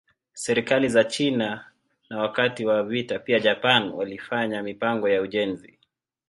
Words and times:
Serikali 0.33 0.89
za 0.89 1.03
China 1.03 1.65
na 2.09 2.19
wakati 2.19 2.65
wa 2.65 2.83
vita 2.83 3.19
pia 3.19 3.39
Japan 3.39 3.89
walifanya 3.91 4.63
mipango 4.63 5.09
ya 5.09 5.21
ujenzi. 5.21 5.79